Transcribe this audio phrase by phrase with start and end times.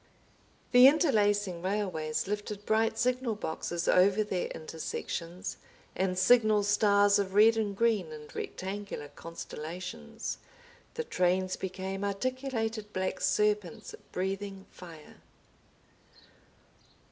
[0.71, 5.57] The interlacing railways lifted bright signal boxes over their intersections,
[5.95, 10.39] and signal stars of red and green in rectangular constellations.
[10.95, 15.17] The trains became articulated black serpents breathing fire.